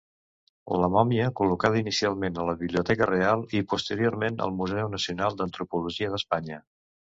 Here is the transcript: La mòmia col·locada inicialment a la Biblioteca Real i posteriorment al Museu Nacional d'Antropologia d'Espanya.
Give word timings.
La 0.83 0.87
mòmia 0.93 1.27
col·locada 1.39 1.79
inicialment 1.81 2.39
a 2.39 2.47
la 2.47 2.55
Biblioteca 2.63 3.09
Real 3.11 3.45
i 3.59 3.63
posteriorment 3.75 4.43
al 4.49 4.57
Museu 4.63 4.93
Nacional 4.97 5.41
d'Antropologia 5.43 6.13
d'Espanya. 6.17 6.61